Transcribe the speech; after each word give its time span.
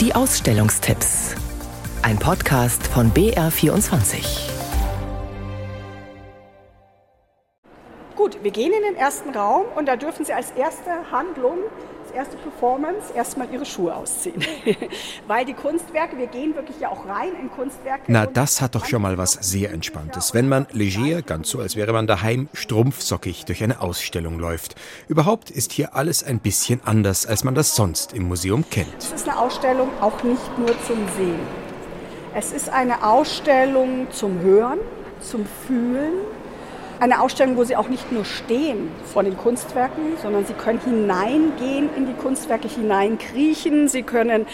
Die 0.00 0.14
Ausstellungstipps. 0.14 1.34
Ein 2.02 2.20
Podcast 2.20 2.86
von 2.86 3.10
BR24. 3.10 4.48
Gut, 8.14 8.38
wir 8.44 8.52
gehen 8.52 8.72
in 8.72 8.82
den 8.82 8.94
ersten 8.94 9.30
Raum 9.30 9.66
und 9.74 9.86
da 9.86 9.96
dürfen 9.96 10.24
Sie 10.24 10.32
als 10.32 10.52
erste 10.52 11.10
Handlung 11.10 11.58
als 12.08 12.14
erste 12.14 12.36
Performance 12.36 13.12
erstmal 13.14 13.52
ihre 13.52 13.66
Schuhe 13.66 13.94
ausziehen. 13.94 14.44
Weil 15.26 15.44
die 15.44 15.54
Kunstwerke, 15.54 16.16
wir 16.16 16.26
gehen 16.26 16.54
wirklich 16.54 16.80
ja 16.80 16.90
auch 16.90 17.06
rein 17.06 17.32
in 17.40 17.50
Kunstwerke. 17.50 18.04
Na, 18.06 18.26
das 18.26 18.60
hat 18.60 18.74
doch 18.74 18.84
schon 18.84 19.02
mal 19.02 19.18
was 19.18 19.32
sehr 19.32 19.70
Entspanntes, 19.70 20.34
wenn 20.34 20.48
man 20.48 20.66
leger, 20.72 21.22
ganz 21.22 21.50
so 21.50 21.60
als 21.60 21.76
wäre 21.76 21.92
man 21.92 22.06
daheim, 22.06 22.48
strumpfsockig 22.52 23.44
durch 23.44 23.62
eine 23.62 23.80
Ausstellung 23.80 24.38
läuft. 24.38 24.74
Überhaupt 25.08 25.50
ist 25.50 25.72
hier 25.72 25.94
alles 25.94 26.24
ein 26.24 26.40
bisschen 26.40 26.80
anders, 26.84 27.26
als 27.26 27.44
man 27.44 27.54
das 27.54 27.74
sonst 27.74 28.12
im 28.14 28.28
Museum 28.28 28.64
kennt. 28.70 28.88
Es 28.98 29.12
ist 29.12 29.28
eine 29.28 29.38
Ausstellung 29.38 29.88
auch 30.00 30.22
nicht 30.22 30.58
nur 30.58 30.68
zum 30.82 30.96
Sehen. 31.16 31.40
Es 32.34 32.52
ist 32.52 32.68
eine 32.68 33.06
Ausstellung 33.06 34.06
zum 34.10 34.40
Hören, 34.40 34.78
zum 35.20 35.44
Fühlen, 35.66 36.12
eine 37.00 37.20
Ausstellung, 37.20 37.56
wo 37.56 37.64
Sie 37.64 37.76
auch 37.76 37.88
nicht 37.88 38.10
nur 38.12 38.24
stehen 38.24 38.88
vor 39.04 39.22
den 39.22 39.36
Kunstwerken, 39.36 40.16
sondern 40.20 40.44
Sie 40.44 40.52
können 40.52 40.80
hineingehen 40.80 41.88
in 41.96 42.06
die 42.06 42.14
Kunstwerke, 42.14 42.68
hineinkriechen, 42.68 43.88
Sie 43.88 44.02
können 44.02 44.46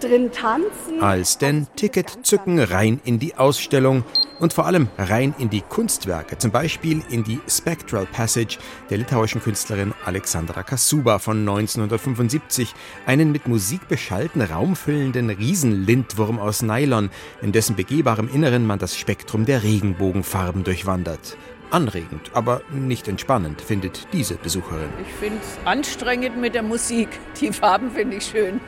drin 0.00 0.30
tanzen. 0.32 1.00
Als 1.00 1.38
denn 1.38 1.66
Ticket 1.76 2.18
zücken 2.22 2.58
rein 2.58 3.00
in 3.04 3.18
die 3.18 3.36
Ausstellung 3.36 4.04
und 4.38 4.54
vor 4.54 4.66
allem 4.66 4.88
rein 4.96 5.34
in 5.38 5.50
die 5.50 5.60
Kunstwerke, 5.60 6.38
zum 6.38 6.50
Beispiel 6.50 7.02
in 7.10 7.24
die 7.24 7.40
Spectral 7.46 8.06
Passage 8.06 8.58
der 8.88 8.98
litauischen 8.98 9.42
Künstlerin 9.42 9.92
Alexandra 10.04 10.62
Kasuba 10.62 11.18
von 11.18 11.40
1975, 11.40 12.74
einen 13.06 13.32
mit 13.32 13.46
Musik 13.46 13.86
beschallten, 13.88 14.40
raumfüllenden 14.40 15.28
Riesenlindwurm 15.28 16.38
aus 16.38 16.62
Nylon, 16.62 17.10
in 17.42 17.52
dessen 17.52 17.76
begehbarem 17.76 18.30
Inneren 18.32 18.66
man 18.66 18.78
das 18.78 18.96
Spektrum 18.96 19.44
der 19.44 19.62
Regenbogenfarben 19.62 20.64
durchwandert. 20.64 21.36
Anregend, 21.70 22.30
aber 22.34 22.62
nicht 22.70 23.06
entspannend, 23.06 23.60
findet 23.60 24.08
diese 24.12 24.34
Besucherin. 24.34 24.88
Ich 25.06 25.12
finde 25.14 25.38
es 25.40 25.66
anstrengend 25.66 26.36
mit 26.36 26.54
der 26.54 26.62
Musik. 26.62 27.08
Die 27.40 27.52
Farben 27.52 27.90
finde 27.92 28.16
ich 28.16 28.24
schön. 28.24 28.60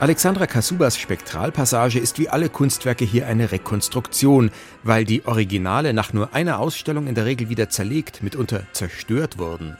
Alexandra 0.00 0.46
Kasubas 0.46 0.98
Spektralpassage 0.98 1.98
ist 1.98 2.18
wie 2.18 2.28
alle 2.28 2.48
Kunstwerke 2.48 3.04
hier 3.04 3.26
eine 3.26 3.52
Rekonstruktion, 3.52 4.50
weil 4.82 5.04
die 5.04 5.24
Originale 5.24 5.92
nach 5.92 6.12
nur 6.12 6.34
einer 6.34 6.58
Ausstellung 6.58 7.06
in 7.06 7.14
der 7.14 7.24
Regel 7.24 7.48
wieder 7.48 7.68
zerlegt, 7.68 8.22
mitunter 8.22 8.64
zerstört 8.72 9.38
wurden. 9.38 9.76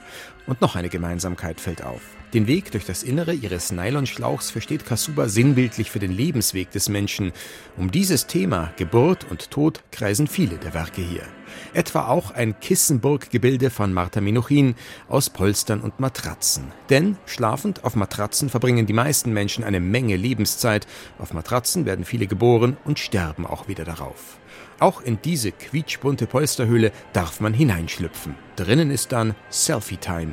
Und 0.46 0.60
noch 0.60 0.76
eine 0.76 0.90
Gemeinsamkeit 0.90 1.60
fällt 1.60 1.82
auf. 1.82 2.02
Den 2.34 2.46
Weg 2.48 2.72
durch 2.72 2.84
das 2.84 3.02
Innere 3.04 3.32
ihres 3.32 3.70
Nylonschlauchs 3.70 4.50
versteht 4.50 4.84
Kasuba 4.84 5.28
sinnbildlich 5.28 5.90
für 5.90 6.00
den 6.00 6.10
Lebensweg 6.10 6.70
des 6.72 6.88
Menschen. 6.88 7.32
Um 7.76 7.90
dieses 7.90 8.26
Thema 8.26 8.72
Geburt 8.76 9.24
und 9.30 9.50
Tod 9.50 9.82
kreisen 9.92 10.26
viele 10.26 10.56
der 10.56 10.74
Werke 10.74 11.00
hier. 11.00 11.22
Etwa 11.72 12.08
auch 12.08 12.32
ein 12.32 12.58
Kissenburggebilde 12.58 13.70
von 13.70 13.92
Martha 13.92 14.20
Minuchin 14.20 14.74
aus 15.08 15.30
Polstern 15.30 15.80
und 15.80 16.00
Matratzen. 16.00 16.72
Denn 16.90 17.16
schlafend 17.24 17.84
auf 17.84 17.94
Matratzen 17.94 18.50
verbringen 18.50 18.86
die 18.86 18.92
meisten 18.92 19.32
Menschen 19.32 19.62
eine 19.62 19.78
Menge 19.78 20.16
Lebenszeit. 20.16 20.88
Auf 21.18 21.32
Matratzen 21.32 21.86
werden 21.86 22.04
viele 22.04 22.26
geboren 22.26 22.76
und 22.84 22.98
sterben 22.98 23.46
auch 23.46 23.68
wieder 23.68 23.84
darauf. 23.84 24.38
Auch 24.80 25.00
in 25.00 25.18
diese 25.22 25.52
quietschbunte 25.52 26.26
Polsterhöhle 26.26 26.92
darf 27.12 27.40
man 27.40 27.54
hineinschlüpfen. 27.54 28.34
Drinnen 28.56 28.90
ist 28.90 29.12
dann 29.12 29.34
Selfie-Time. 29.50 30.32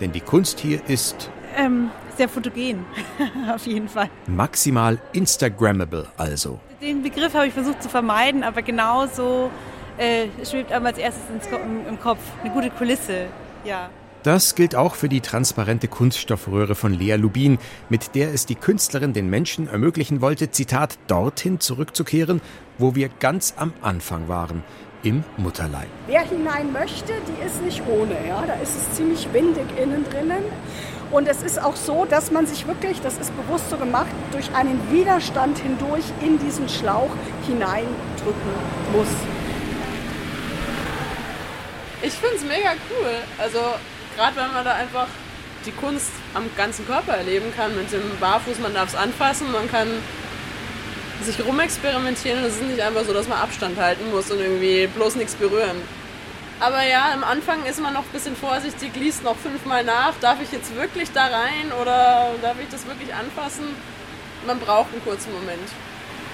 Denn 0.00 0.12
die 0.12 0.20
Kunst 0.20 0.60
hier 0.60 0.80
ist 0.88 1.30
ähm, 1.56 1.90
sehr 2.16 2.28
fotogen, 2.28 2.84
auf 3.54 3.66
jeden 3.66 3.88
Fall. 3.88 4.08
Maximal 4.26 4.98
Instagrammable 5.12 6.08
also. 6.16 6.60
Den 6.80 7.02
Begriff 7.02 7.34
habe 7.34 7.48
ich 7.48 7.54
versucht 7.54 7.82
zu 7.82 7.88
vermeiden, 7.88 8.42
aber 8.42 8.62
genauso 8.62 9.50
äh, 9.98 10.28
schwebt 10.44 10.72
einem 10.72 10.86
als 10.86 10.98
erstes 10.98 11.22
ins, 11.30 11.46
im, 11.46 11.86
im 11.86 12.00
Kopf. 12.00 12.20
Eine 12.42 12.52
gute 12.52 12.70
Kulisse, 12.70 13.26
ja. 13.64 13.90
Das 14.22 14.54
gilt 14.54 14.74
auch 14.74 14.96
für 14.96 15.08
die 15.08 15.22
transparente 15.22 15.88
Kunststoffröhre 15.88 16.74
von 16.74 16.92
Lea 16.92 17.14
Lubin, 17.14 17.58
mit 17.88 18.14
der 18.14 18.34
es 18.34 18.44
die 18.44 18.54
Künstlerin 18.54 19.14
den 19.14 19.30
Menschen 19.30 19.66
ermöglichen 19.66 20.20
wollte, 20.20 20.50
Zitat, 20.50 20.98
dorthin 21.06 21.58
zurückzukehren, 21.58 22.42
wo 22.76 22.94
wir 22.94 23.08
ganz 23.08 23.54
am 23.56 23.72
Anfang 23.80 24.28
waren, 24.28 24.62
im 25.02 25.24
Mutterleib. 25.38 25.88
Wer 26.06 26.20
hinein 26.20 26.70
möchte, 26.70 27.14
die 27.28 27.46
ist 27.46 27.62
nicht 27.62 27.82
ohne. 27.88 28.14
Ja? 28.28 28.44
Da 28.46 28.54
ist 28.54 28.76
es 28.76 28.94
ziemlich 28.94 29.26
windig 29.32 29.64
innen 29.82 30.04
drinnen. 30.04 30.44
Und 31.10 31.26
es 31.26 31.42
ist 31.42 31.60
auch 31.60 31.74
so, 31.74 32.04
dass 32.04 32.30
man 32.30 32.46
sich 32.46 32.66
wirklich, 32.66 33.00
das 33.00 33.16
ist 33.16 33.32
bewusst 33.34 33.70
so 33.70 33.78
gemacht, 33.78 34.10
durch 34.32 34.54
einen 34.54 34.78
Widerstand 34.92 35.58
hindurch 35.58 36.04
in 36.20 36.38
diesen 36.38 36.68
Schlauch 36.68 37.10
hineindrücken 37.46 38.52
muss. 38.92 39.08
Ich 42.02 42.12
finde 42.12 42.36
es 42.36 42.44
mega 42.44 42.72
cool. 42.90 43.14
Also 43.38 43.58
gerade 44.16 44.36
wenn 44.36 44.52
man 44.52 44.64
da 44.64 44.74
einfach 44.74 45.06
die 45.66 45.72
Kunst 45.72 46.10
am 46.34 46.44
ganzen 46.56 46.86
Körper 46.86 47.12
erleben 47.12 47.52
kann, 47.56 47.76
mit 47.76 47.92
dem 47.92 48.02
Barfuß, 48.18 48.58
man 48.60 48.74
darf 48.74 48.88
es 48.88 48.94
anfassen, 48.94 49.52
man 49.52 49.70
kann 49.70 49.88
sich 51.22 51.44
rumexperimentieren 51.44 52.42
es 52.44 52.56
ist 52.56 52.62
nicht 52.62 52.80
einfach 52.80 53.04
so, 53.04 53.12
dass 53.12 53.28
man 53.28 53.38
Abstand 53.38 53.78
halten 53.78 54.10
muss 54.10 54.30
und 54.30 54.40
irgendwie 54.40 54.86
bloß 54.86 55.16
nichts 55.16 55.34
berühren. 55.34 55.82
Aber 56.60 56.82
ja, 56.82 57.12
am 57.12 57.24
Anfang 57.24 57.64
ist 57.64 57.80
man 57.80 57.94
noch 57.94 58.04
ein 58.04 58.12
bisschen 58.12 58.36
vorsichtig, 58.36 58.94
liest 58.96 59.24
noch 59.24 59.36
fünfmal 59.36 59.84
nach, 59.84 60.12
darf 60.20 60.40
ich 60.42 60.52
jetzt 60.52 60.74
wirklich 60.76 61.10
da 61.12 61.26
rein 61.26 61.72
oder 61.80 62.32
darf 62.42 62.56
ich 62.60 62.68
das 62.70 62.86
wirklich 62.86 63.14
anfassen? 63.14 63.64
Man 64.46 64.58
braucht 64.58 64.92
einen 64.92 65.02
kurzen 65.04 65.32
Moment. 65.32 65.68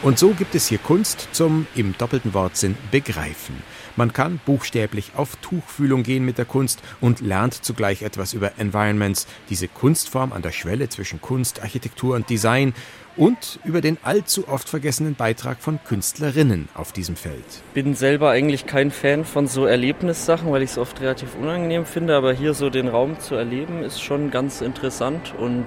Und 0.06 0.20
so 0.20 0.28
gibt 0.34 0.54
es 0.54 0.68
hier 0.68 0.78
Kunst 0.78 1.30
zum, 1.32 1.66
im 1.74 1.92
doppelten 1.98 2.32
Wortsinn, 2.32 2.76
Begreifen. 2.92 3.56
Man 3.96 4.12
kann 4.12 4.38
buchstäblich 4.46 5.10
auf 5.16 5.34
Tuchfühlung 5.34 6.04
gehen 6.04 6.24
mit 6.24 6.38
der 6.38 6.44
Kunst 6.44 6.80
und 7.00 7.20
lernt 7.20 7.54
zugleich 7.54 8.02
etwas 8.02 8.32
über 8.32 8.52
Environments, 8.56 9.26
diese 9.50 9.66
Kunstform 9.66 10.32
an 10.32 10.42
der 10.42 10.52
Schwelle 10.52 10.88
zwischen 10.88 11.20
Kunst, 11.20 11.60
Architektur 11.60 12.14
und 12.14 12.30
Design 12.30 12.72
und 13.16 13.58
über 13.64 13.80
den 13.80 13.98
allzu 14.04 14.46
oft 14.46 14.68
vergessenen 14.68 15.16
Beitrag 15.16 15.60
von 15.60 15.80
Künstlerinnen 15.82 16.68
auf 16.74 16.92
diesem 16.92 17.16
Feld. 17.16 17.44
Ich 17.74 17.82
bin 17.82 17.96
selber 17.96 18.30
eigentlich 18.30 18.64
kein 18.64 18.92
Fan 18.92 19.24
von 19.24 19.48
so 19.48 19.66
Erlebnissachen, 19.66 20.52
weil 20.52 20.62
ich 20.62 20.70
es 20.70 20.78
oft 20.78 21.00
relativ 21.00 21.34
unangenehm 21.34 21.84
finde, 21.84 22.14
aber 22.14 22.32
hier 22.32 22.54
so 22.54 22.70
den 22.70 22.86
Raum 22.86 23.18
zu 23.18 23.34
erleben 23.34 23.82
ist 23.82 24.00
schon 24.00 24.30
ganz 24.30 24.60
interessant 24.60 25.34
und 25.36 25.64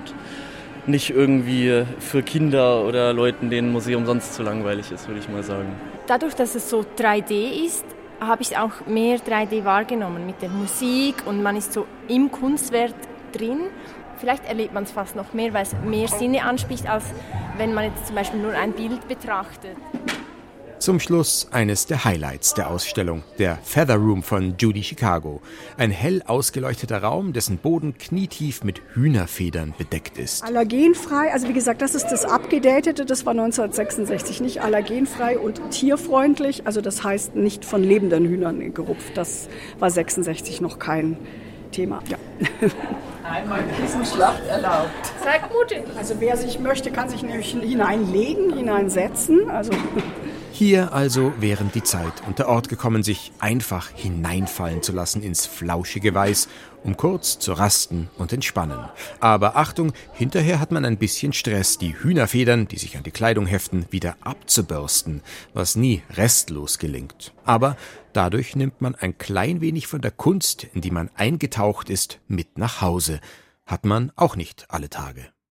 nicht 0.88 1.10
irgendwie 1.10 1.86
für 2.00 2.24
Kinder 2.24 2.86
oder 2.86 3.14
Leuten, 3.14 3.50
denen 3.50 3.70
ein 3.70 3.74
Museum 3.74 4.06
sonst 4.06 4.34
zu 4.34 4.44
langweilig 4.44 4.92
ist, 4.92 5.08
würde 5.08 5.20
ich 5.20 5.30
mal 5.30 5.44
sagen. 5.44 5.68
Dadurch, 6.08 6.34
dass 6.36 6.56
es 6.56 6.70
so 6.70 6.86
3D 6.98 7.66
ist, 7.66 7.86
habe 8.20 8.42
ich 8.42 8.58
auch 8.58 8.86
mehr 8.86 9.18
3D 9.18 9.64
wahrgenommen 9.64 10.26
mit 10.26 10.42
der 10.42 10.50
Musik 10.50 11.16
und 11.26 11.42
man 11.42 11.56
ist 11.56 11.74
so 11.74 11.86
im 12.08 12.32
Kunstwerk 12.32 12.94
drin. 13.32 13.60
Vielleicht 14.18 14.46
erlebt 14.46 14.74
man 14.74 14.84
es 14.84 14.92
fast 14.92 15.16
noch 15.16 15.34
mehr, 15.34 15.54
weil 15.54 15.64
es 15.64 15.74
mehr 15.86 16.08
Sinne 16.08 16.44
anspricht, 16.44 16.90
als 16.90 17.06
wenn 17.58 17.74
man 17.74 17.86
jetzt 17.86 18.08
zum 18.08 18.16
Beispiel 18.16 18.42
nur 18.42 18.54
ein 18.54 18.74
Bild 18.74 19.08
betrachtet. 19.08 19.78
Zum 20.80 21.02
Schluss 21.02 21.50
eines 21.52 21.88
der 21.88 22.06
Highlights 22.06 22.54
der 22.54 22.70
Ausstellung, 22.70 23.22
der 23.38 23.58
Feather 23.64 23.98
Room 23.98 24.24
von 24.24 24.56
Judy 24.58 24.82
Chicago. 24.82 25.42
Ein 25.78 25.92
hell 25.92 26.24
ausgeleuchteter 26.26 27.04
Raum, 27.04 27.34
dessen 27.34 27.58
Boden 27.58 27.98
knietief 27.98 28.64
mit 28.64 28.82
Hühnerfedern 28.94 29.74
bedeckt 29.78 30.18
ist. 30.18 30.42
Allergenfrei, 30.42 31.34
also 31.34 31.50
wie 31.50 31.54
gesagt, 31.54 31.82
das 31.82 31.96
ist 31.96 32.08
das 32.08 32.24
abgedatete, 32.24 33.06
das 33.06 33.26
war 33.26 33.32
1966 33.32 34.40
nicht 34.40 34.62
allergenfrei 34.62 35.38
und 35.38 35.60
tierfreundlich, 35.72 36.66
also 36.66 36.80
das 36.80 37.04
heißt 37.04 37.36
nicht 37.36 37.66
von 37.66 37.84
lebenden 37.84 38.26
Hühnern 38.26 38.74
gerupft. 38.74 39.18
Das 39.18 39.50
war 39.80 39.90
66 39.90 40.62
noch 40.62 40.80
kein 40.80 41.18
Thema. 41.74 42.02
Ja. 42.08 42.18
Einmal 43.30 43.64
Kissenschlacht 43.82 44.46
erlaubt. 44.48 44.90
Seid 45.22 45.42
mutig. 45.52 45.84
Also 45.98 46.16
wer 46.20 46.38
sich 46.38 46.58
möchte, 46.60 46.90
kann 46.90 47.10
sich 47.10 47.22
nämlich 47.22 47.52
hineinlegen, 47.52 48.54
hineinsetzen. 48.54 49.50
Also 49.50 49.72
hier 50.52 50.94
also 50.94 51.34
während 51.40 51.76
die 51.76 51.84
Zeit 51.84 52.14
und 52.28 52.40
der 52.40 52.50
Ort 52.50 52.70
gekommen, 52.70 53.04
sich 53.04 53.32
einfach 53.40 53.90
hineinfallen 53.90 54.82
zu 54.82 54.92
lassen 54.92 55.22
ins 55.22 55.46
flauschige 55.46 56.14
Weiß, 56.14 56.48
um 56.84 56.98
kurz 56.98 57.40
zu 57.40 57.54
rasten 57.54 58.10
und 58.18 58.34
entspannen. 58.34 58.80
Aber 59.20 59.56
Achtung, 59.56 59.94
hinterher 60.14 60.60
hat 60.60 60.72
man 60.72 60.86
ein 60.86 60.98
bisschen 60.98 61.34
Stress, 61.34 61.78
die 61.78 61.96
Hühnerfedern, 61.96 62.68
die 62.68 62.78
sich 62.78 62.98
an 62.98 63.04
die 63.04 63.12
Kleidung 63.12 63.46
heften, 63.46 63.86
wieder 63.92 64.18
abzubürsten, 64.22 65.22
was 65.54 65.76
nie 65.76 66.04
restlos 66.12 66.80
gelingt. 66.80 67.34
Aber 67.46 67.78
dadurch 68.14 68.56
nimmt 68.56 68.82
man 68.82 68.96
ein 68.96 69.18
klein 69.18 69.62
wenig 69.62 69.88
von 69.88 70.02
der 70.02 70.12
Kunst, 70.12 70.68
in 70.74 70.82
die 70.82 70.92
man 70.92 71.10
eingetaucht 71.16 71.90
ist, 71.90 72.20
mit 72.28 72.58
nach 72.58 72.82
Hause. 72.82 73.20
Hat 73.66 73.86
man 73.86 74.12
auch 74.16 74.36
nicht 74.36 74.66
alle 74.70 74.90
Tage. 74.90 75.28